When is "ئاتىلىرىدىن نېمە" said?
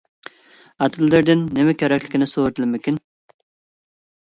0.85-1.77